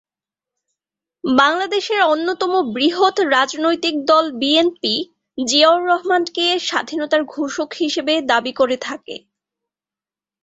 বাংলাদেশের 1.23 2.01
অন্যতম 2.05 2.51
বৃহৎ 2.73 3.15
রাজনৈতিক 3.31 3.95
দল 4.05 4.25
বিএনপি 4.39 4.95
জিয়াউর 5.37 5.81
রহমান 5.87 6.23
কে 6.35 6.45
স্বাধীনতার 6.61 7.21
ঘোষক 7.33 7.69
হিসেবে 7.81 8.13
দাবি 8.31 8.53
করে 8.59 8.77
থাকে। 8.81 9.15